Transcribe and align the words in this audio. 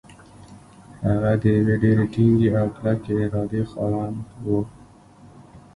هغه 1.05 1.31
د 1.41 1.43
يوې 1.57 1.75
ډېرې 1.83 2.05
ټينګې 2.13 2.49
او 2.59 2.67
کلکې 2.75 3.13
ارادې 3.23 3.61
خاوند 3.71 4.17
و. 4.45 4.47